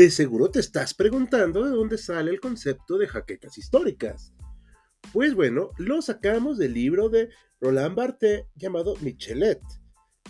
De 0.00 0.10
seguro 0.10 0.50
te 0.50 0.60
estás 0.60 0.94
preguntando 0.94 1.62
de 1.62 1.72
dónde 1.72 1.98
sale 1.98 2.30
el 2.30 2.40
concepto 2.40 2.96
de 2.96 3.06
jaquecas 3.06 3.58
históricas. 3.58 4.32
Pues 5.12 5.34
bueno, 5.34 5.72
lo 5.76 6.00
sacamos 6.00 6.56
del 6.56 6.72
libro 6.72 7.10
de 7.10 7.28
Roland 7.60 7.94
Barthes 7.94 8.46
llamado 8.56 8.96
Michelet. 9.02 9.60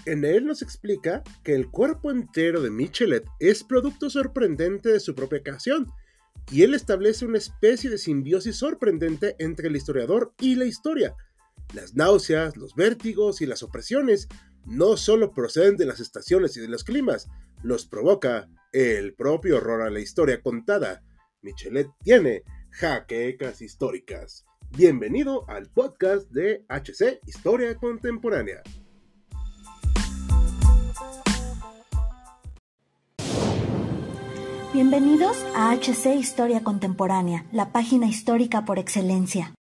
En 0.06 0.24
él 0.24 0.44
nos 0.44 0.62
explica 0.62 1.22
que 1.44 1.54
el 1.54 1.70
cuerpo 1.70 2.10
entero 2.10 2.60
de 2.60 2.70
Michelet 2.70 3.24
es 3.38 3.62
producto 3.62 4.10
sorprendente 4.10 4.88
de 4.88 4.98
su 4.98 5.14
propia 5.14 5.40
creación, 5.40 5.86
y 6.50 6.62
él 6.62 6.74
establece 6.74 7.24
una 7.24 7.38
especie 7.38 7.90
de 7.90 7.98
simbiosis 7.98 8.56
sorprendente 8.56 9.36
entre 9.38 9.68
el 9.68 9.76
historiador 9.76 10.34
y 10.40 10.56
la 10.56 10.64
historia. 10.64 11.14
Las 11.74 11.94
náuseas, 11.94 12.56
los 12.56 12.74
vértigos 12.74 13.40
y 13.40 13.46
las 13.46 13.62
opresiones 13.62 14.26
no 14.66 14.96
solo 14.96 15.32
proceden 15.32 15.76
de 15.76 15.86
las 15.86 16.00
estaciones 16.00 16.56
y 16.56 16.60
de 16.60 16.66
los 16.66 16.82
climas, 16.82 17.28
los 17.62 17.86
provoca 17.86 18.48
el 18.72 19.14
propio 19.14 19.56
horror 19.56 19.82
a 19.82 19.90
la 19.90 20.00
historia 20.00 20.40
contada. 20.42 21.02
Michelet 21.42 21.88
tiene 22.02 22.42
jaquecas 22.70 23.62
históricas. 23.62 24.44
Bienvenido 24.70 25.48
al 25.48 25.68
podcast 25.70 26.30
de 26.30 26.64
HC 26.68 27.20
Historia 27.26 27.74
Contemporánea. 27.76 28.62
Bienvenidos 34.72 35.36
a 35.56 35.74
HC 35.74 36.14
Historia 36.14 36.62
Contemporánea, 36.62 37.44
la 37.50 37.72
página 37.72 38.06
histórica 38.06 38.64
por 38.64 38.78
excelencia. 38.78 39.52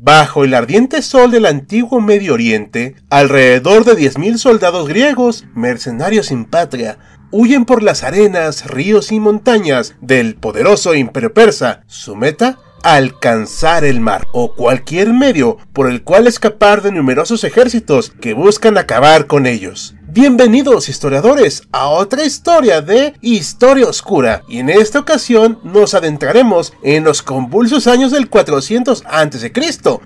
Bajo 0.00 0.44
el 0.44 0.54
ardiente 0.54 1.02
sol 1.02 1.32
del 1.32 1.44
antiguo 1.44 2.00
Medio 2.00 2.34
Oriente, 2.34 2.94
alrededor 3.10 3.84
de 3.84 3.94
10.000 3.94 4.38
soldados 4.38 4.86
griegos, 4.86 5.44
mercenarios 5.56 6.26
sin 6.26 6.44
patria, 6.44 6.98
huyen 7.32 7.64
por 7.64 7.82
las 7.82 8.04
arenas, 8.04 8.66
ríos 8.66 9.10
y 9.10 9.18
montañas 9.18 9.96
del 10.00 10.36
poderoso 10.36 10.94
imperio 10.94 11.34
persa. 11.34 11.82
Su 11.88 12.14
meta, 12.14 12.60
alcanzar 12.84 13.84
el 13.84 14.00
mar 14.00 14.28
o 14.32 14.54
cualquier 14.54 15.12
medio 15.12 15.56
por 15.72 15.90
el 15.90 16.04
cual 16.04 16.28
escapar 16.28 16.80
de 16.82 16.92
numerosos 16.92 17.42
ejércitos 17.42 18.10
que 18.20 18.34
buscan 18.34 18.78
acabar 18.78 19.26
con 19.26 19.46
ellos. 19.46 19.96
Bienvenidos 20.10 20.88
historiadores 20.88 21.64
a 21.70 21.88
otra 21.88 22.24
historia 22.24 22.80
de 22.80 23.12
Historia 23.20 23.86
Oscura 23.86 24.42
y 24.48 24.60
en 24.60 24.70
esta 24.70 25.00
ocasión 25.00 25.58
nos 25.64 25.92
adentraremos 25.92 26.72
en 26.82 27.04
los 27.04 27.22
convulsos 27.22 27.86
años 27.86 28.10
del 28.10 28.30
400 28.30 29.04
a.C., 29.06 29.52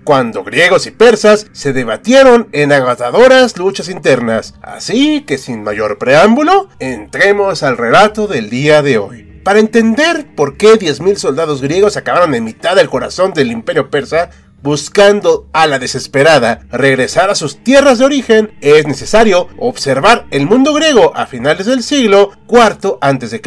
cuando 0.03 0.42
griegos 0.42 0.89
y 0.89 0.91
persas 0.91 1.47
se 1.53 1.73
debatieron 1.73 2.48
en 2.50 2.73
agotadoras 2.73 3.56
luchas 3.56 3.89
internas. 3.89 4.55
Así 4.61 5.23
que 5.23 5.39
sin 5.39 5.62
mayor 5.62 5.98
preámbulo, 5.98 6.69
entremos 6.80 7.62
al 7.62 7.78
relato 7.78 8.27
del 8.27 8.50
día 8.50 8.83
de 8.83 8.98
hoy. 8.98 9.41
Para 9.45 9.61
entender 9.61 10.34
por 10.34 10.56
qué 10.56 10.75
10.000 10.75 11.14
soldados 11.14 11.62
griegos 11.62 11.97
acabaron 11.97 12.34
en 12.34 12.42
mitad 12.42 12.75
del 12.75 12.91
corazón 12.91 13.34
del 13.34 13.53
imperio 13.53 13.89
persa, 13.89 14.30
buscando 14.63 15.49
a 15.53 15.67
la 15.67 15.79
desesperada 15.79 16.61
regresar 16.71 17.31
a 17.31 17.35
sus 17.35 17.59
tierras 17.63 17.99
de 17.99 18.05
origen, 18.05 18.55
es 18.61 18.87
necesario 18.87 19.49
observar 19.59 20.27
el 20.31 20.47
mundo 20.47 20.73
griego 20.73 21.13
a 21.17 21.27
finales 21.27 21.67
del 21.67 21.83
siglo 21.83 22.31
IV 22.49 22.99
a.C. 23.01 23.43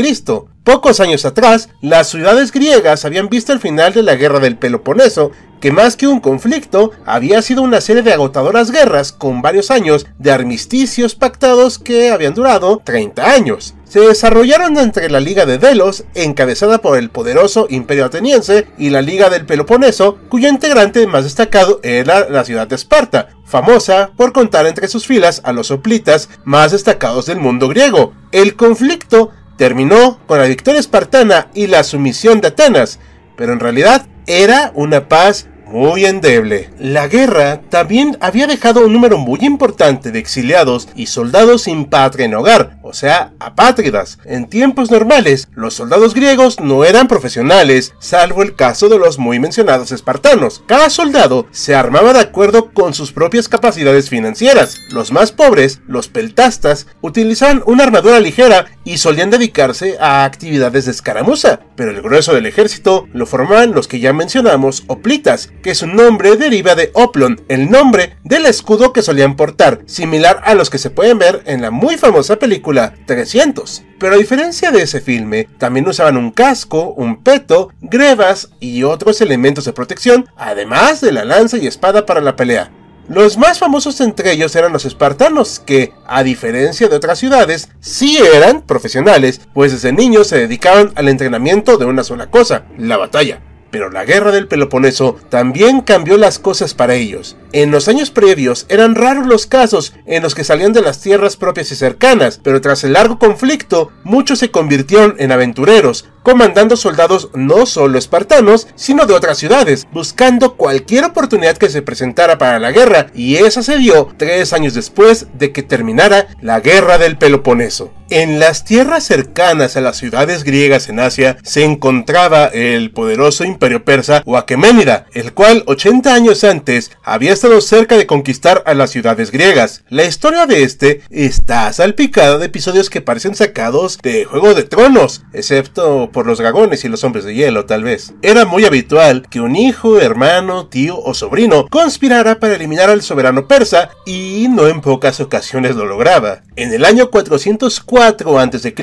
Pocos 0.63 0.99
años 0.99 1.25
atrás, 1.25 1.69
las 1.81 2.09
ciudades 2.09 2.51
griegas 2.51 3.05
habían 3.05 3.29
visto 3.29 3.53
el 3.53 3.59
final 3.59 3.93
de 3.93 4.01
la 4.01 4.15
guerra 4.15 4.39
del 4.39 4.57
Peloponeso, 4.57 5.31
que 5.65 5.71
más 5.71 5.97
que 5.97 6.05
un 6.05 6.19
conflicto, 6.19 6.91
había 7.07 7.41
sido 7.41 7.63
una 7.63 7.81
serie 7.81 8.03
de 8.03 8.13
agotadoras 8.13 8.69
guerras 8.69 9.11
con 9.11 9.41
varios 9.41 9.71
años 9.71 10.05
de 10.19 10.31
armisticios 10.31 11.15
pactados 11.15 11.79
que 11.79 12.11
habían 12.11 12.35
durado 12.35 12.83
30 12.85 13.31
años 13.31 13.73
se 13.85 13.99
desarrollaron 14.01 14.77
entre 14.77 15.09
la 15.09 15.19
Liga 15.19 15.47
de 15.47 15.57
Delos, 15.57 16.03
encabezada 16.13 16.79
por 16.81 16.99
el 16.99 17.09
poderoso 17.09 17.65
Imperio 17.69 18.05
Ateniense, 18.05 18.67
y 18.77 18.91
la 18.91 19.01
Liga 19.01 19.29
del 19.31 19.47
Peloponeso, 19.47 20.19
cuyo 20.29 20.49
integrante 20.49 21.07
más 21.07 21.23
destacado 21.23 21.79
era 21.81 22.29
la 22.29 22.43
ciudad 22.43 22.67
de 22.67 22.75
Esparta, 22.75 23.29
famosa 23.45 24.11
por 24.15 24.33
contar 24.33 24.67
entre 24.67 24.87
sus 24.87 25.07
filas 25.07 25.41
a 25.45 25.51
los 25.51 25.67
soplitas 25.67 26.29
más 26.43 26.73
destacados 26.73 27.25
del 27.25 27.39
mundo 27.39 27.69
griego. 27.69 28.13
El 28.31 28.55
conflicto 28.55 29.31
terminó 29.57 30.19
con 30.27 30.37
la 30.37 30.45
victoria 30.45 30.79
espartana 30.79 31.47
y 31.55 31.67
la 31.67 31.83
sumisión 31.83 32.41
de 32.41 32.49
Atenas, 32.49 32.99
pero 33.35 33.53
en 33.53 33.59
realidad 33.61 34.05
era 34.27 34.71
una 34.75 35.07
paz 35.07 35.47
muy 35.75 36.05
endeble. 36.05 36.69
La 36.79 37.09
guerra 37.09 37.59
también 37.69 38.17
había 38.21 38.47
dejado 38.47 38.85
un 38.85 38.93
número 38.93 39.17
muy 39.17 39.39
importante 39.41 40.13
de 40.13 40.19
exiliados 40.19 40.87
y 40.95 41.07
soldados 41.07 41.63
sin 41.63 41.83
patria 41.83 42.27
en 42.27 42.33
hogar, 42.33 42.77
o 42.81 42.93
sea, 42.93 43.33
apátridas. 43.39 44.17
En 44.23 44.47
tiempos 44.47 44.89
normales, 44.89 45.49
los 45.53 45.73
soldados 45.73 46.13
griegos 46.13 46.61
no 46.61 46.85
eran 46.85 47.09
profesionales, 47.09 47.93
salvo 47.99 48.41
el 48.41 48.55
caso 48.55 48.87
de 48.87 48.97
los 48.97 49.19
muy 49.19 49.37
mencionados 49.39 49.91
espartanos. 49.91 50.63
Cada 50.65 50.89
soldado 50.89 51.45
se 51.51 51.75
armaba 51.75 52.13
de 52.13 52.21
acuerdo 52.21 52.71
con 52.71 52.93
sus 52.93 53.11
propias 53.11 53.49
capacidades 53.49 54.09
financieras. 54.09 54.77
Los 54.91 55.11
más 55.11 55.33
pobres, 55.33 55.81
los 55.87 56.07
peltastas, 56.07 56.87
utilizaban 57.01 57.61
una 57.65 57.83
armadura 57.83 58.21
ligera 58.21 58.65
y 58.85 58.99
solían 58.99 59.31
dedicarse 59.31 59.97
a 59.99 60.23
actividades 60.23 60.85
de 60.85 60.91
escaramuza, 60.91 61.59
pero 61.75 61.91
el 61.91 62.01
grueso 62.01 62.33
del 62.33 62.45
ejército 62.45 63.07
lo 63.11 63.25
formaban 63.25 63.73
los 63.73 63.89
que 63.89 63.99
ya 63.99 64.13
mencionamos 64.13 64.83
oplitas, 64.87 65.51
que 65.61 65.75
su 65.75 65.87
nombre 65.87 66.37
deriva 66.37 66.75
de 66.75 66.91
Oplon, 66.93 67.41
el 67.49 67.69
nombre 67.69 68.15
del 68.23 68.45
escudo 68.45 68.93
que 68.93 69.01
solían 69.01 69.35
portar, 69.35 69.81
similar 69.87 70.41
a 70.45 70.53
los 70.53 70.69
que 70.69 70.77
se 70.77 70.91
pueden 70.91 71.17
ver 71.17 71.41
en 71.45 71.61
la 71.61 71.71
muy 71.71 71.97
famosa 71.97 72.37
película 72.37 72.93
300. 73.05 73.83
Pero 73.99 74.15
a 74.15 74.17
diferencia 74.17 74.71
de 74.71 74.83
ese 74.83 74.99
filme, 74.99 75.47
también 75.57 75.87
usaban 75.87 76.17
un 76.17 76.31
casco, 76.31 76.93
un 76.97 77.23
peto, 77.23 77.69
grebas 77.81 78.49
y 78.59 78.83
otros 78.83 79.21
elementos 79.21 79.65
de 79.65 79.73
protección, 79.73 80.29
además 80.35 81.01
de 81.01 81.11
la 81.11 81.25
lanza 81.25 81.57
y 81.57 81.65
espada 81.65 82.05
para 82.05 82.21
la 82.21 82.35
pelea. 82.35 82.71
Los 83.07 83.37
más 83.37 83.59
famosos 83.59 84.01
entre 84.01 84.31
ellos 84.31 84.55
eran 84.55 84.73
los 84.73 84.85
espartanos, 84.85 85.59
que, 85.59 85.93
a 86.07 86.23
diferencia 86.23 86.87
de 86.87 86.95
otras 86.95 87.19
ciudades, 87.19 87.69
sí 87.79 88.17
eran 88.17 88.63
profesionales, 88.63 89.41
pues 89.53 89.71
desde 89.71 89.91
niños 89.91 90.27
se 90.27 90.39
dedicaban 90.39 90.91
al 90.95 91.07
entrenamiento 91.07 91.77
de 91.77 91.85
una 91.85 92.03
sola 92.03 92.31
cosa, 92.31 92.63
la 92.79 92.97
batalla. 92.97 93.41
Pero 93.69 93.91
la 93.91 94.05
guerra 94.05 94.31
del 94.31 94.47
Peloponeso 94.47 95.17
también 95.29 95.81
cambió 95.81 96.17
las 96.17 96.39
cosas 96.39 96.73
para 96.73 96.95
ellos. 96.95 97.37
En 97.51 97.69
los 97.71 97.87
años 97.87 98.09
previos 98.09 98.65
eran 98.69 98.95
raros 98.95 99.27
los 99.27 99.45
casos 99.45 99.93
en 100.07 100.23
los 100.23 100.33
que 100.33 100.43
salían 100.43 100.73
de 100.73 100.81
las 100.81 100.99
tierras 100.99 101.35
propias 101.35 101.71
y 101.71 101.75
cercanas, 101.75 102.39
pero 102.41 102.59
tras 102.61 102.83
el 102.85 102.93
largo 102.93 103.19
conflicto, 103.19 103.91
muchos 104.03 104.39
se 104.39 104.49
convirtieron 104.49 105.15
en 105.19 105.31
aventureros, 105.31 106.05
comandando 106.25 106.75
soldados 106.75 107.29
no 107.35 107.67
solo 107.67 107.99
espartanos, 107.99 108.67
sino 108.73 109.05
de 109.05 109.13
otras 109.13 109.37
ciudades, 109.37 109.87
buscando 109.93 110.55
cualquier 110.55 111.05
oportunidad 111.05 111.55
que 111.55 111.69
se 111.69 111.83
presentara 111.83 112.39
para 112.39 112.59
la 112.59 112.71
guerra, 112.71 113.07
y 113.13 113.35
esa 113.35 113.61
se 113.61 113.77
dio 113.77 114.09
tres 114.17 114.51
años 114.51 114.73
después 114.73 115.27
de 115.35 115.51
que 115.51 115.61
terminara 115.61 116.27
la 116.41 116.59
guerra 116.61 116.97
del 116.97 117.19
Peloponeso. 117.19 117.93
En 118.11 118.39
las 118.39 118.65
tierras 118.65 119.03
cercanas 119.03 119.77
a 119.77 119.81
las 119.81 119.97
ciudades 119.97 120.43
griegas 120.43 120.89
en 120.89 120.99
Asia 120.99 121.37
se 121.43 121.63
encontraba 121.63 122.45
el 122.45 122.91
poderoso 122.91 123.45
imperio 123.45 123.83
persa 123.83 124.23
Aqueménida, 124.35 125.07
el 125.13 125.33
cual 125.33 125.63
80 125.65 126.13
años 126.13 126.43
antes 126.43 126.91
había 127.03 127.33
estado 127.33 127.61
cerca 127.61 127.97
de 127.97 128.05
conquistar 128.05 128.61
a 128.67 128.75
las 128.75 128.91
ciudades 128.91 129.31
griegas. 129.31 129.83
La 129.89 130.03
historia 130.03 130.45
de 130.45 130.61
este 130.61 131.01
está 131.09 131.73
salpicada 131.73 132.37
de 132.37 132.45
episodios 132.45 132.91
que 132.91 133.01
parecen 133.01 133.33
sacados 133.33 133.97
de 134.03 134.25
Juego 134.25 134.53
de 134.53 134.63
Tronos, 134.63 135.23
excepto 135.33 136.11
por 136.15 136.25
los 136.25 136.37
dragones 136.37 136.85
y 136.85 136.87
los 136.87 137.03
hombres 137.03 137.25
de 137.25 137.35
hielo, 137.35 137.65
tal 137.65 137.83
vez. 137.83 138.13
Era 138.21 138.45
muy 138.45 138.63
habitual 138.63 139.27
que 139.29 139.41
un 139.41 139.57
hijo, 139.57 139.99
hermano, 139.99 140.67
tío 140.67 140.97
o 140.97 141.13
sobrino 141.13 141.67
conspirara 141.67 142.39
para 142.39 142.55
eliminar 142.55 142.89
al 142.89 143.01
soberano 143.01 143.49
persa 143.49 143.89
y 144.05 144.47
no 144.49 144.67
en 144.69 144.79
pocas 144.79 145.19
ocasiones 145.19 145.75
lo 145.75 145.85
lograba. 145.85 146.43
En 146.55 146.73
el 146.73 146.85
año 146.85 147.11
404 147.11 148.39
a.C., 148.39 148.73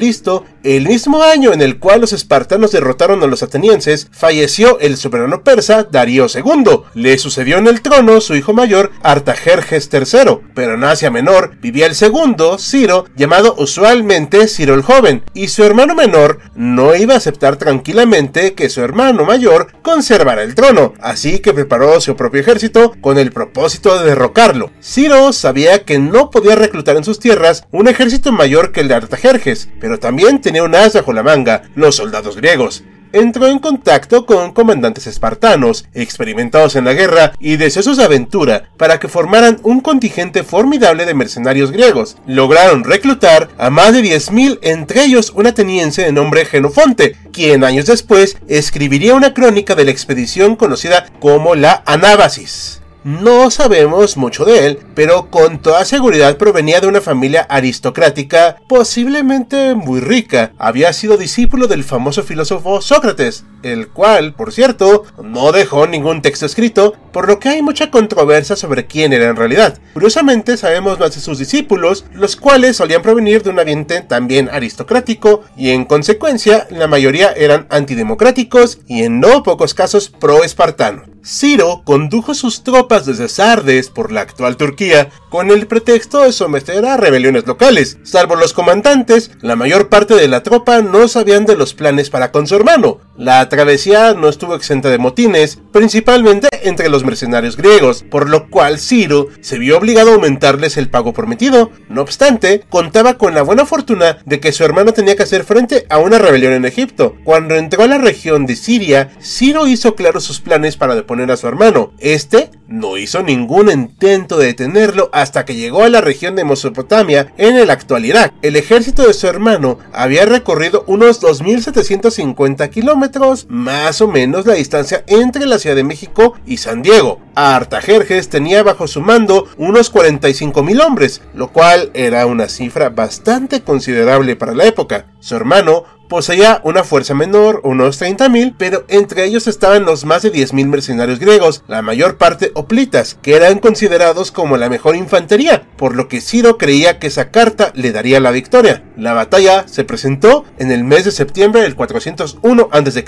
el 0.63 0.87
mismo 0.87 1.23
año 1.23 1.55
en 1.55 1.63
el 1.63 1.79
cual 1.79 2.03
los 2.03 2.13
espartanos 2.13 2.71
derrotaron 2.71 3.23
a 3.23 3.27
los 3.27 3.43
atenienses, 3.43 4.09
falleció 4.13 4.79
el 4.81 4.99
soberano 4.99 5.43
persa 5.43 5.85
Darío 5.85 6.27
II. 6.27 6.83
Le 6.93 7.17
sucedió 7.17 7.57
en 7.57 7.67
el 7.67 7.81
trono 7.81 8.21
su 8.21 8.35
hijo 8.35 8.53
mayor 8.53 8.91
Artajerjes 9.03 9.89
III, 9.91 10.39
pero 10.55 10.75
en 10.75 10.85
Asia 10.85 11.11
Menor 11.11 11.57
vivía 11.63 11.87
el 11.87 11.95
segundo, 11.95 12.59
Ciro, 12.59 13.07
llamado 13.17 13.55
usualmente 13.57 14.49
Ciro 14.49 14.75
el 14.75 14.83
Joven, 14.83 15.25
y 15.33 15.49
su 15.49 15.65
hermano 15.65 15.95
menor 15.95 16.41
no 16.55 16.95
iba 16.95 17.15
a 17.15 17.21
aceptar 17.23 17.57
tranquilamente 17.57 18.55
que 18.55 18.69
su 18.69 18.83
hermano 18.83 19.25
mayor 19.25 19.69
conservara 19.83 20.43
el 20.43 20.55
trono, 20.55 20.95
así 21.01 21.39
que 21.39 21.55
preparó 21.55 22.01
su 22.01 22.17
propio 22.17 22.41
ejército 22.41 22.95
con 23.01 23.19
el 23.19 23.33
propósito 23.33 23.99
de 23.99 24.05
derrocarlo. 24.05 24.71
Ciro 24.83 25.33
sabía 25.33 25.85
que 25.85 25.99
no 25.99 26.31
podía 26.31 26.57
reclutar 26.57 26.97
en 26.97 27.05
sus 27.05 27.21
tierras 27.21 27.65
un 27.71 27.89
ejército 27.89 28.33
mayor 28.33 28.73
que 28.73 28.81
el 28.81 28.89
de 28.89 28.95
Artajerjes, 28.95 29.69
pero 29.81 29.99
también 29.99 30.41
tenía 30.41 30.65
un 30.65 30.75
as 30.75 30.95
bajo 30.95 31.13
la 31.13 31.23
manga, 31.23 31.63
los 31.75 31.97
soldados 31.97 32.37
griegos 32.37 32.83
entró 33.13 33.47
en 33.47 33.59
contacto 33.59 34.27
con 34.27 34.53
comandantes 34.53 35.07
espartanos, 35.07 35.87
experimentados 35.95 36.77
en 36.77 36.85
la 36.85 36.93
guerra 36.93 37.33
y 37.39 37.57
deseosos 37.57 37.97
de 37.97 38.05
aventura, 38.05 38.71
para 38.77 38.99
que 39.01 39.09
formaran 39.09 39.59
un 39.63 39.81
contingente 39.81 40.43
formidable 40.43 41.07
de 41.07 41.15
mercenarios 41.15 41.71
griegos. 41.73 42.17
Lograron 42.27 42.85
reclutar 42.85 43.49
a 43.59 43.71
más 43.71 43.93
de 43.93 44.03
10.000, 44.03 44.59
entre 44.63 45.05
ellos 45.05 45.33
un 45.35 45.47
ateniense 45.47 46.03
de 46.03 46.13
nombre 46.13 46.45
Genofonte, 46.45 47.17
quien 47.33 47.65
años 47.65 47.87
después 47.87 48.37
escribiría 48.49 49.15
una 49.15 49.35
crónica 49.35 49.75
de 49.75 49.85
la 49.85 49.91
expedición 49.91 50.57
conocida 50.57 51.07
como 51.21 51.55
la 51.55 51.83
Anábasis. 51.87 52.82
No 53.05 53.51
sabemos 53.51 54.17
mucho 54.17 54.45
de 54.45 54.65
él, 54.65 54.79
pero 54.95 55.29
con 55.29 55.61
toda 55.61 55.85
seguridad 55.85 56.37
provenía 56.37 56.81
de 56.81 56.87
una 56.87 57.01
familia 57.01 57.43
aristocrática, 57.51 58.59
posiblemente 58.69 59.75
muy 59.75 59.99
rica. 59.99 60.53
Había 60.57 60.93
sido 60.93 61.17
discípulo 61.17 61.67
del 61.67 61.83
famoso 61.83 62.23
filósofo 62.23 62.81
Sócrates, 62.81 63.45
el 63.65 63.89
cual, 63.89 64.35
por 64.35 64.53
cierto, 64.53 65.03
no 65.21 65.51
dejó 65.51 65.89
ningún 65.89 66.23
texto 66.23 66.47
escrito, 66.47 66.95
por 67.13 67.27
lo 67.27 67.41
que 67.41 67.49
hay 67.49 67.63
mucha 67.63 67.91
controversia 67.91 68.55
sobre 68.55 68.87
quién 68.87 69.13
era 69.13 69.29
en 69.29 69.37
realidad. 69.37 69.81
Curiosamente, 69.95 70.57
sabemos 70.57 71.01
más 71.01 71.13
de 71.17 71.21
sus 71.21 71.39
discípulos, 71.39 72.05
los 72.13 72.37
cuales 72.37 72.77
solían 72.77 73.03
provenir 73.03 73.43
de 73.43 73.51
un 73.51 73.59
ambiente 73.59 74.03
también 74.03 74.49
aristocrático, 74.49 75.43
y 75.57 75.71
en 75.71 75.87
consecuencia, 75.87 76.69
la 76.71 76.87
mayoría 76.87 77.33
eran 77.33 77.67
antidemocráticos 77.69 78.79
y 78.87 79.03
en 79.03 79.19
no 79.19 79.43
pocos 79.43 79.75
casos 79.75 80.09
pro-espartanos. 80.09 81.09
Ciro 81.25 81.83
condujo 81.85 82.35
sus 82.35 82.65
tropas 82.65 82.92
desde 83.01 83.29
Sardes 83.29 83.89
por 83.89 84.13
la 84.13 84.21
actual 84.21 84.59
Turquía 84.59 85.11
con 85.33 85.51
el 85.51 85.67
pretexto 85.67 86.21
de 86.21 86.31
someter 86.31 86.85
a 86.85 86.99
rebeliones 86.99 87.47
locales. 87.47 87.97
Salvo 88.03 88.37
los 88.37 88.53
comandantes, 88.53 89.31
la 89.41 89.57
mayor 89.57 89.89
parte 89.89 90.15
de 90.15 90.29
la 90.29 90.43
tropa 90.43 90.83
no 90.83 91.09
sabían 91.09 91.47
de 91.47 91.57
los 91.57 91.73
planes 91.73 92.11
para 92.11 92.31
con 92.31 92.47
su 92.47 92.55
hermano. 92.55 92.99
La 93.17 93.49
travesía 93.49 94.13
no 94.13 94.29
estuvo 94.29 94.55
exenta 94.55 94.91
de 94.91 94.99
motines, 94.99 95.59
principalmente 95.73 96.49
entre 96.65 96.91
los 96.91 97.03
mercenarios 97.03 97.57
griegos, 97.57 98.05
por 98.11 98.29
lo 98.29 98.51
cual 98.51 98.79
Ciro 98.79 99.29
se 99.41 99.59
vio 99.59 99.79
obligado 99.79 100.11
a 100.11 100.15
aumentarles 100.17 100.77
el 100.77 100.91
pago 100.91 101.15
prometido. 101.15 101.71
No 101.89 102.03
obstante, 102.03 102.65
contaba 102.69 103.17
con 103.17 103.35
la 103.35 103.41
buena 103.41 103.65
fortuna 103.65 104.19
de 104.27 104.39
que 104.39 104.53
su 104.53 104.65
hermano 104.65 104.93
tenía 104.93 105.17
que 105.17 105.23
hacer 105.23 105.45
frente 105.45 105.87
a 105.89 105.97
una 105.97 106.19
rebelión 106.19 106.53
en 106.53 106.67
Egipto. 106.67 107.17
Cuando 107.25 107.55
entró 107.55 107.85
a 107.85 107.89
la 107.89 107.97
región 107.97 108.45
de 108.45 108.57
Siria, 108.57 109.13
Ciro 109.23 109.67
hizo 109.67 109.95
claros 109.95 110.25
sus 110.25 110.41
planes 110.41 110.77
para 110.77 110.95
deponer 110.95 111.31
a 111.31 111.39
su 111.39 111.49
hermano. 111.49 111.95
Este 112.01 112.51
no 112.69 112.99
hizo 112.99 113.23
ningún 113.23 113.71
intento 113.71 114.37
de 114.37 114.47
detenerlo 114.47 115.11
hasta 115.23 115.45
que 115.45 115.55
llegó 115.55 115.85
a 115.85 115.89
la 115.89 116.01
región 116.01 116.35
de 116.35 116.45
Mesopotamia 116.45 117.33
en 117.39 117.57
el 117.57 117.71
actual 117.71 118.05
Irak. 118.05 118.35
El 118.43 118.57
ejército 118.57 119.07
de 119.07 119.15
su 119.15 119.29
hermano 119.29 119.79
había 119.93 120.27
recorrido 120.27 120.85
unos 120.89 121.23
2.750 121.23 122.69
kilómetros, 122.71 123.47
más 123.49 124.01
o 124.01 124.09
menos 124.09 124.47
la 124.47 124.55
distancia 124.55 125.05
entre 125.07 125.47
la 125.47 125.61
Ciudad 125.61 125.77
de 125.77 125.85
México 125.85 126.35
y 126.45 126.57
San 126.57 126.83
Diego. 126.83 127.21
Artajerjes 127.37 128.29
tenía 128.29 128.65
bajo 128.65 128.89
su 128.89 129.01
mando 129.01 129.47
unos 129.57 129.93
45.000 129.93 130.85
hombres, 130.85 131.23
lo 131.35 131.53
cual 131.53 131.91
era 131.95 132.27
una 132.27 132.49
cifra 132.49 132.91
bastante 132.91 133.63
considerable 133.63 134.35
para 134.35 134.55
la 134.55 134.67
época. 134.67 135.07
Su 135.21 135.37
hermano 135.37 135.85
poseía 136.13 136.61
una 136.63 136.85
fuerza 136.85 137.15
menor, 137.15 137.63
unos 137.65 137.99
30.000, 137.99 138.57
pero 138.59 138.85
entre 138.89 139.25
ellos 139.25 139.47
estaban 139.47 139.87
los 139.87 140.05
más 140.05 140.21
de 140.21 140.31
10.000 140.31 140.67
mercenarios 140.67 141.19
griegos, 141.19 141.65
la 141.69 141.81
mayor 141.81 142.19
parte 142.19 142.53
hoplitas, 142.53 143.17
que 143.23 143.35
eran 143.35 143.61
considerados 143.61 144.31
como 144.31 144.59
la 144.59 144.69
mejor 144.69 144.95
infantería, 144.95 145.67
por 145.79 145.97
lo 145.97 146.09
que 146.09 146.21
Ciro 146.21 146.59
creía 146.59 146.99
que 146.99 147.07
esa 147.07 147.31
carta 147.31 147.73
le 147.75 147.93
daría 147.93 148.21
la 148.21 148.31
victoria. 148.31 148.85
La 148.99 149.15
batalla 149.15 149.67
se 149.67 149.85
presentó 149.85 150.45
en 150.59 150.71
el 150.71 150.85
mes 150.85 151.07
de 151.07 151.13
septiembre 151.13 151.63
del 151.63 151.77
401 151.77 152.69
a.C. 152.71 153.05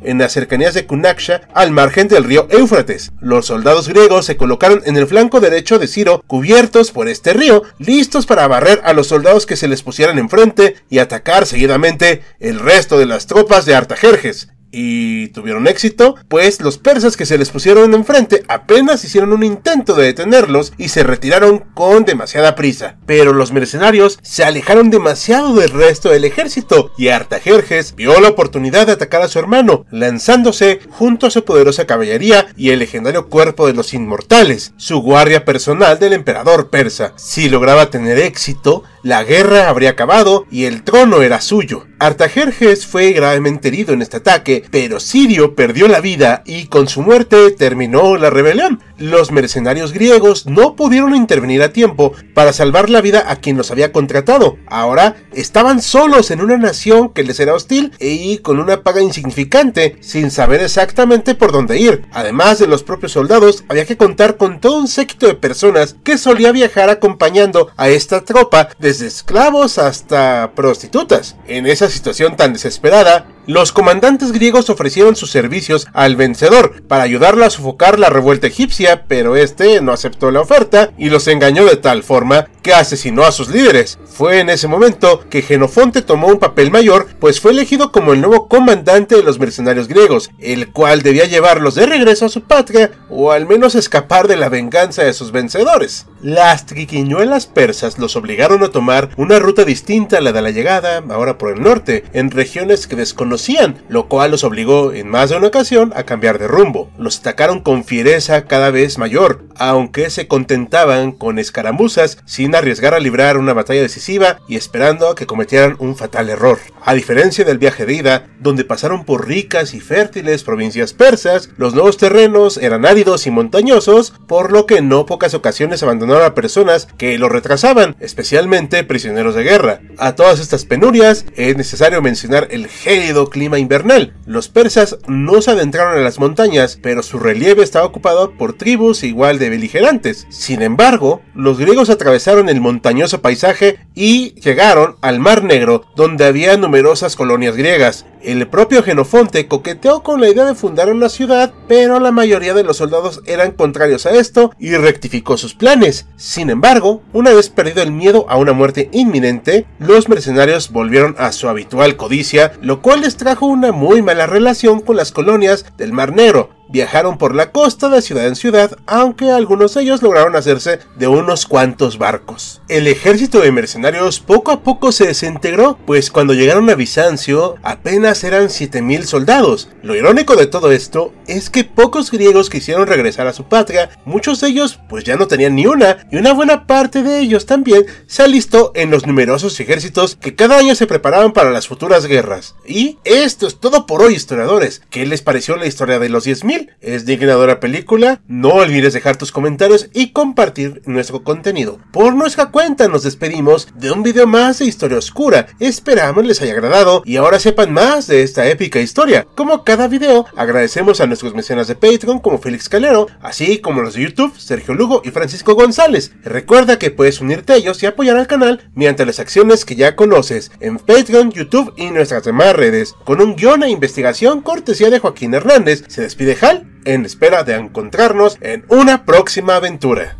en 0.00 0.16
las 0.16 0.32
cercanías 0.32 0.72
de 0.72 0.86
Kunaksha, 0.86 1.42
al 1.52 1.72
margen 1.72 2.08
del 2.08 2.24
río 2.24 2.48
Éufrates. 2.48 3.12
Los 3.20 3.44
soldados 3.44 3.86
griegos 3.86 4.24
se 4.24 4.38
colocaron 4.38 4.80
en 4.86 4.96
el 4.96 5.06
flanco 5.06 5.40
derecho 5.40 5.78
de 5.78 5.88
Ciro, 5.88 6.24
cubiertos 6.26 6.90
por 6.90 7.08
este 7.08 7.34
río, 7.34 7.64
listos 7.78 8.24
para 8.24 8.48
barrer 8.48 8.80
a 8.84 8.94
los 8.94 9.08
soldados 9.08 9.44
que 9.44 9.56
se 9.56 9.68
les 9.68 9.82
pusieran 9.82 10.18
enfrente 10.18 10.76
y 10.88 11.00
atacar 11.00 11.44
seguidamente 11.44 12.22
el 12.46 12.60
resto 12.60 12.98
de 12.98 13.06
las 13.06 13.26
tropas 13.26 13.66
de 13.66 13.74
Artajerjes 13.74 14.48
y 14.70 15.28
tuvieron 15.28 15.66
éxito, 15.68 16.16
pues 16.28 16.60
los 16.60 16.76
persas 16.76 17.16
que 17.16 17.24
se 17.24 17.38
les 17.38 17.50
pusieron 17.50 17.94
enfrente 17.94 18.42
apenas 18.48 19.02
hicieron 19.04 19.32
un 19.32 19.42
intento 19.42 19.94
de 19.94 20.04
detenerlos 20.04 20.72
y 20.76 20.88
se 20.88 21.02
retiraron 21.02 21.60
con 21.74 22.04
demasiada 22.04 22.54
prisa. 22.54 22.96
Pero 23.06 23.32
los 23.32 23.52
mercenarios 23.52 24.18
se 24.22 24.44
alejaron 24.44 24.90
demasiado 24.90 25.54
del 25.54 25.70
resto 25.70 26.10
del 26.10 26.24
ejército 26.24 26.92
y 26.98 27.08
Artajerjes 27.08 27.94
vio 27.96 28.20
la 28.20 28.28
oportunidad 28.28 28.86
de 28.86 28.92
atacar 28.92 29.22
a 29.22 29.28
su 29.28 29.38
hermano, 29.38 29.86
lanzándose 29.90 30.80
junto 30.90 31.26
a 31.26 31.30
su 31.30 31.44
poderosa 31.44 31.86
caballería 31.86 32.46
y 32.56 32.70
el 32.70 32.80
legendario 32.80 33.28
cuerpo 33.28 33.66
de 33.66 33.72
los 33.72 33.94
inmortales, 33.94 34.74
su 34.76 35.00
guardia 35.00 35.46
personal 35.46 35.98
del 35.98 36.12
emperador 36.12 36.68
persa. 36.68 37.14
Si 37.16 37.48
lograba 37.48 37.88
tener 37.88 38.18
éxito, 38.18 38.84
la 39.06 39.22
guerra 39.22 39.68
habría 39.68 39.90
acabado 39.90 40.46
y 40.50 40.64
el 40.64 40.82
trono 40.82 41.22
era 41.22 41.40
suyo. 41.40 41.86
Artajerjes 42.00 42.86
fue 42.86 43.12
gravemente 43.12 43.68
herido 43.68 43.94
en 43.94 44.02
este 44.02 44.16
ataque, 44.16 44.64
pero 44.72 44.98
Sirio 44.98 45.54
perdió 45.54 45.86
la 45.86 46.00
vida 46.00 46.42
y 46.44 46.66
con 46.66 46.88
su 46.88 47.02
muerte 47.02 47.52
terminó 47.52 48.16
la 48.16 48.30
rebelión. 48.30 48.80
Los 48.98 49.30
mercenarios 49.30 49.92
griegos 49.92 50.46
no 50.46 50.74
pudieron 50.74 51.14
intervenir 51.14 51.62
a 51.62 51.72
tiempo 51.72 52.14
para 52.32 52.54
salvar 52.54 52.88
la 52.88 53.02
vida 53.02 53.24
a 53.30 53.36
quien 53.36 53.58
los 53.58 53.70
había 53.70 53.92
contratado. 53.92 54.56
Ahora 54.66 55.16
estaban 55.34 55.82
solos 55.82 56.30
en 56.30 56.40
una 56.40 56.56
nación 56.56 57.10
que 57.10 57.22
les 57.22 57.38
era 57.38 57.54
hostil 57.54 57.92
y 58.00 58.38
con 58.38 58.58
una 58.58 58.82
paga 58.82 59.02
insignificante, 59.02 59.98
sin 60.00 60.30
saber 60.30 60.62
exactamente 60.62 61.34
por 61.34 61.52
dónde 61.52 61.78
ir. 61.78 62.06
Además 62.10 62.58
de 62.58 62.68
los 62.68 62.82
propios 62.82 63.12
soldados, 63.12 63.64
había 63.68 63.84
que 63.84 63.98
contar 63.98 64.38
con 64.38 64.60
todo 64.60 64.78
un 64.78 64.88
séquito 64.88 65.26
de 65.26 65.34
personas 65.34 65.96
que 66.02 66.16
solía 66.16 66.50
viajar 66.50 66.88
acompañando 66.88 67.70
a 67.76 67.90
esta 67.90 68.24
tropa 68.24 68.70
desde 68.78 69.08
esclavos 69.08 69.76
hasta 69.76 70.52
prostitutas. 70.54 71.36
En 71.46 71.66
esa 71.66 71.90
situación 71.90 72.36
tan 72.36 72.54
desesperada, 72.54 73.26
los 73.46 73.72
comandantes 73.72 74.32
griegos 74.32 74.70
ofrecieron 74.70 75.14
sus 75.14 75.30
servicios 75.30 75.86
al 75.92 76.16
vencedor 76.16 76.82
para 76.88 77.04
ayudarlo 77.04 77.44
a 77.44 77.50
sofocar 77.50 77.98
la 77.98 78.10
revuelta 78.10 78.48
egipcia, 78.48 79.04
pero 79.06 79.36
este 79.36 79.80
no 79.80 79.92
aceptó 79.92 80.30
la 80.30 80.40
oferta 80.40 80.90
y 80.98 81.10
los 81.10 81.28
engañó 81.28 81.64
de 81.64 81.76
tal 81.76 82.02
forma 82.02 82.48
que 82.66 82.74
asesinó 82.74 83.22
a 83.22 83.30
sus 83.30 83.48
líderes. 83.48 83.96
Fue 84.06 84.40
en 84.40 84.50
ese 84.50 84.66
momento 84.66 85.20
que 85.30 85.40
Genofonte 85.40 86.02
tomó 86.02 86.26
un 86.26 86.40
papel 86.40 86.72
mayor, 86.72 87.06
pues 87.20 87.40
fue 87.40 87.52
elegido 87.52 87.92
como 87.92 88.12
el 88.12 88.20
nuevo 88.20 88.48
comandante 88.48 89.14
de 89.14 89.22
los 89.22 89.38
mercenarios 89.38 89.86
griegos, 89.86 90.30
el 90.40 90.72
cual 90.72 91.02
debía 91.02 91.26
llevarlos 91.26 91.76
de 91.76 91.86
regreso 91.86 92.26
a 92.26 92.28
su 92.28 92.42
patria 92.42 92.90
o 93.08 93.30
al 93.30 93.46
menos 93.46 93.76
escapar 93.76 94.26
de 94.26 94.36
la 94.36 94.48
venganza 94.48 95.04
de 95.04 95.12
sus 95.12 95.30
vencedores. 95.30 96.06
Las 96.22 96.66
triquiñuelas 96.66 97.46
persas 97.46 98.00
los 98.00 98.16
obligaron 98.16 98.64
a 98.64 98.70
tomar 98.70 99.10
una 99.16 99.38
ruta 99.38 99.64
distinta 99.64 100.18
a 100.18 100.20
la 100.20 100.32
de 100.32 100.42
la 100.42 100.50
llegada, 100.50 101.04
ahora 101.10 101.38
por 101.38 101.54
el 101.54 101.62
norte, 101.62 102.02
en 102.14 102.32
regiones 102.32 102.88
que 102.88 102.96
desconocían, 102.96 103.84
lo 103.88 104.08
cual 104.08 104.32
los 104.32 104.42
obligó 104.42 104.92
en 104.92 105.08
más 105.08 105.30
de 105.30 105.36
una 105.36 105.46
ocasión 105.46 105.92
a 105.94 106.02
cambiar 106.02 106.40
de 106.40 106.48
rumbo. 106.48 106.90
Los 106.98 107.20
atacaron 107.20 107.60
con 107.60 107.84
fiereza 107.84 108.46
cada 108.46 108.72
vez 108.72 108.98
mayor, 108.98 109.44
aunque 109.54 110.10
se 110.10 110.26
contentaban 110.26 111.12
con 111.12 111.38
escaramuzas 111.38 112.18
sin 112.24 112.55
arriesgar 112.58 112.94
a 112.94 113.00
librar 113.00 113.36
una 113.36 113.52
batalla 113.52 113.82
decisiva 113.82 114.40
y 114.46 114.56
esperando 114.56 115.08
a 115.08 115.14
que 115.14 115.26
cometieran 115.26 115.76
un 115.78 115.96
fatal 115.96 116.28
error. 116.28 116.58
A 116.88 116.94
diferencia 116.94 117.44
del 117.44 117.58
viaje 117.58 117.84
de 117.84 117.94
ida, 117.94 118.28
donde 118.38 118.64
pasaron 118.64 119.04
por 119.04 119.26
ricas 119.26 119.74
y 119.74 119.80
fértiles 119.80 120.44
provincias 120.44 120.92
persas, 120.92 121.50
los 121.56 121.74
nuevos 121.74 121.96
terrenos 121.96 122.58
eran 122.58 122.86
áridos 122.86 123.26
y 123.26 123.32
montañosos, 123.32 124.12
por 124.28 124.52
lo 124.52 124.66
que 124.66 124.76
en 124.76 124.88
no 124.88 125.04
pocas 125.04 125.34
ocasiones 125.34 125.82
abandonaron 125.82 126.24
a 126.24 126.36
personas 126.36 126.86
que 126.96 127.18
lo 127.18 127.28
retrasaban, 127.28 127.96
especialmente 127.98 128.84
prisioneros 128.84 129.34
de 129.34 129.42
guerra. 129.42 129.80
A 129.98 130.14
todas 130.14 130.38
estas 130.38 130.64
penurias 130.64 131.26
es 131.34 131.56
necesario 131.56 132.00
mencionar 132.02 132.46
el 132.52 132.68
gélido 132.68 133.30
clima 133.30 133.58
invernal. 133.58 134.14
Los 134.24 134.48
persas 134.48 134.98
no 135.08 135.42
se 135.42 135.50
adentraron 135.50 135.98
a 135.98 136.02
las 136.02 136.20
montañas, 136.20 136.78
pero 136.80 137.02
su 137.02 137.18
relieve 137.18 137.64
estaba 137.64 137.84
ocupado 137.84 138.34
por 138.38 138.52
tribus 138.52 139.02
igual 139.02 139.40
de 139.40 139.50
beligerantes. 139.50 140.28
Sin 140.30 140.62
embargo, 140.62 141.20
los 141.34 141.58
griegos 141.58 141.90
atravesaron 141.90 142.48
el 142.48 142.60
montañoso 142.60 143.22
paisaje 143.22 143.80
y 143.96 144.34
llegaron 144.40 144.94
al 145.00 145.18
Mar 145.18 145.42
Negro, 145.42 145.82
donde 145.96 146.26
había 146.26 146.56
numerosas 146.76 147.16
colonias 147.16 147.56
griegas. 147.56 148.04
El 148.20 148.48
propio 148.48 148.82
Genofonte 148.82 149.48
coqueteó 149.48 150.02
con 150.02 150.20
la 150.20 150.28
idea 150.28 150.44
de 150.44 150.54
fundar 150.54 150.92
una 150.92 151.08
ciudad, 151.08 151.54
pero 151.68 152.00
la 152.00 152.12
mayoría 152.12 152.52
de 152.52 152.64
los 152.64 152.76
soldados 152.76 153.22
eran 153.24 153.52
contrarios 153.52 154.04
a 154.04 154.10
esto 154.10 154.52
y 154.58 154.74
rectificó 154.74 155.38
sus 155.38 155.54
planes. 155.54 156.06
Sin 156.16 156.50
embargo, 156.50 157.00
una 157.14 157.32
vez 157.32 157.48
perdido 157.48 157.82
el 157.82 157.92
miedo 157.92 158.26
a 158.28 158.36
una 158.36 158.52
muerte 158.52 158.90
inminente, 158.92 159.64
los 159.78 160.10
mercenarios 160.10 160.70
volvieron 160.70 161.14
a 161.18 161.32
su 161.32 161.48
habitual 161.48 161.96
codicia, 161.96 162.52
lo 162.60 162.82
cual 162.82 163.00
les 163.00 163.16
trajo 163.16 163.46
una 163.46 163.72
muy 163.72 164.02
mala 164.02 164.26
relación 164.26 164.80
con 164.80 164.96
las 164.96 165.12
colonias 165.12 165.64
del 165.78 165.94
Mar 165.94 166.14
Negro, 166.14 166.50
viajaron 166.68 167.18
por 167.18 167.34
la 167.34 167.52
costa 167.52 167.88
de 167.88 168.02
ciudad 168.02 168.26
en 168.26 168.36
ciudad, 168.36 168.76
aunque 168.86 169.30
algunos 169.30 169.74
de 169.74 169.82
ellos 169.82 170.02
lograron 170.02 170.36
hacerse 170.36 170.80
de 170.96 171.08
unos 171.08 171.46
cuantos 171.46 171.98
barcos. 171.98 172.60
El 172.68 172.86
ejército 172.86 173.40
de 173.40 173.52
mercenarios 173.52 174.20
poco 174.20 174.50
a 174.50 174.62
poco 174.62 174.92
se 174.92 175.06
desintegró, 175.06 175.78
pues 175.86 176.10
cuando 176.10 176.34
llegaron 176.34 176.68
a 176.70 176.74
Bizancio 176.74 177.56
apenas 177.62 178.24
eran 178.24 178.50
7000 178.50 179.06
soldados. 179.06 179.68
Lo 179.82 179.94
irónico 179.94 180.36
de 180.36 180.46
todo 180.46 180.72
esto 180.72 181.12
es 181.26 181.50
que 181.50 181.64
pocos 181.64 182.10
griegos 182.10 182.50
quisieron 182.50 182.86
regresar 182.86 183.26
a 183.26 183.32
su 183.32 183.44
patria, 183.44 183.90
muchos 184.04 184.40
de 184.40 184.48
ellos 184.48 184.80
pues 184.88 185.04
ya 185.04 185.16
no 185.16 185.26
tenían 185.26 185.54
ni 185.54 185.66
una, 185.66 186.06
y 186.10 186.16
una 186.16 186.32
buena 186.32 186.66
parte 186.66 187.02
de 187.02 187.20
ellos 187.20 187.46
también 187.46 187.86
se 188.06 188.22
alistó 188.22 188.72
en 188.74 188.90
los 188.90 189.06
numerosos 189.06 189.58
ejércitos 189.60 190.16
que 190.16 190.34
cada 190.34 190.58
año 190.58 190.74
se 190.74 190.86
preparaban 190.86 191.32
para 191.32 191.50
las 191.50 191.68
futuras 191.68 192.06
guerras. 192.06 192.54
Y 192.66 192.98
esto 193.04 193.46
es 193.46 193.60
todo 193.60 193.86
por 193.86 194.02
hoy, 194.02 194.14
historiadores. 194.14 194.82
¿Qué 194.90 195.06
les 195.06 195.22
pareció 195.22 195.56
la 195.56 195.66
historia 195.66 195.98
de 195.98 196.08
los 196.08 196.26
10.000? 196.26 196.55
¿Es 196.80 197.04
digna 197.04 197.36
de 197.36 197.46
la 197.46 197.60
película? 197.60 198.20
No 198.28 198.50
olvides 198.50 198.92
dejar 198.92 199.16
tus 199.16 199.32
comentarios 199.32 199.90
y 199.92 200.12
compartir 200.12 200.82
nuestro 200.86 201.22
contenido. 201.24 201.78
Por 201.92 202.14
nuestra 202.14 202.46
cuenta 202.46 202.88
nos 202.88 203.02
despedimos 203.02 203.68
de 203.74 203.90
un 203.90 204.02
video 204.02 204.26
más 204.26 204.58
de 204.58 204.66
historia 204.66 204.98
oscura. 204.98 205.48
Esperamos 205.58 206.24
les 206.24 206.40
haya 206.40 206.52
agradado 206.52 207.02
y 207.04 207.16
ahora 207.16 207.40
sepan 207.40 207.72
más 207.72 208.06
de 208.06 208.22
esta 208.22 208.46
épica 208.48 208.80
historia. 208.80 209.26
Como 209.34 209.64
cada 209.64 209.88
video, 209.88 210.26
agradecemos 210.36 211.00
a 211.00 211.06
nuestros 211.06 211.34
mecenas 211.34 211.66
de 211.66 211.74
Patreon 211.74 212.20
como 212.20 212.38
Félix 212.38 212.68
Calero, 212.68 213.08
así 213.20 213.58
como 213.58 213.82
los 213.82 213.94
de 213.94 214.02
YouTube, 214.02 214.38
Sergio 214.38 214.74
Lugo 214.74 215.02
y 215.04 215.10
Francisco 215.10 215.54
González. 215.54 216.12
Recuerda 216.22 216.78
que 216.78 216.90
puedes 216.90 217.20
unirte 217.20 217.52
a 217.52 217.56
ellos 217.56 217.82
y 217.82 217.86
apoyar 217.86 218.16
al 218.16 218.26
canal 218.26 218.62
mediante 218.74 219.06
las 219.06 219.18
acciones 219.18 219.64
que 219.64 219.76
ya 219.76 219.96
conoces 219.96 220.52
en 220.60 220.78
Patreon, 220.78 221.32
YouTube 221.32 221.72
y 221.76 221.90
nuestras 221.90 222.24
demás 222.24 222.54
redes. 222.54 222.94
Con 223.04 223.20
un 223.20 223.34
guion 223.36 223.62
e 223.64 223.70
investigación 223.70 224.40
cortesía 224.40 224.90
de 224.90 224.98
Joaquín 224.98 225.34
Hernández, 225.34 225.84
se 225.88 226.02
despide 226.02 226.36
En 226.84 227.04
espera 227.04 227.42
de 227.42 227.56
encontrarnos 227.56 228.38
en 228.40 228.64
una 228.68 229.04
próxima 229.04 229.56
aventura. 229.56 230.16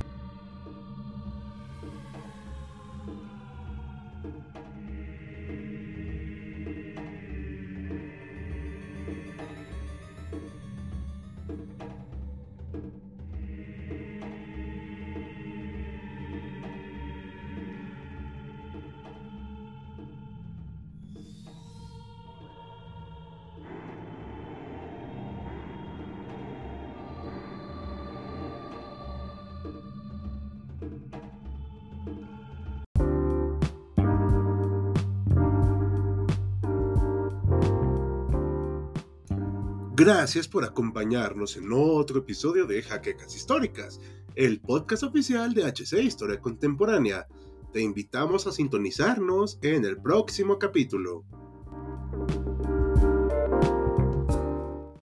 Gracias 39.98 40.46
por 40.46 40.62
acompañarnos 40.62 41.56
en 41.56 41.72
otro 41.72 42.18
episodio 42.18 42.66
de 42.66 42.82
Jaquecas 42.82 43.34
Históricas, 43.34 43.98
el 44.34 44.60
podcast 44.60 45.04
oficial 45.04 45.54
de 45.54 45.64
HC 45.64 46.02
Historia 46.02 46.38
Contemporánea. 46.38 47.26
Te 47.72 47.80
invitamos 47.80 48.46
a 48.46 48.52
sintonizarnos 48.52 49.58
en 49.62 49.86
el 49.86 49.96
próximo 49.96 50.58
capítulo. 50.58 51.24